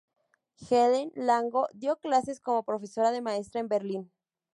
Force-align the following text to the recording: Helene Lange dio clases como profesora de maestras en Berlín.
Helene 0.67 1.11
Lange 1.15 1.59
dio 1.73 1.95
clases 1.97 2.39
como 2.39 2.63
profesora 2.63 3.11
de 3.11 3.21
maestras 3.21 3.61
en 3.61 3.67
Berlín. 3.67 4.11